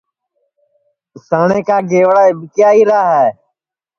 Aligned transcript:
اُساٹؔے 1.15 1.59
کا 1.67 1.77
گئوڑا 1.89 2.23
اِٻکے 2.29 2.61
آئیرا 2.69 2.99
ہے 3.13 3.27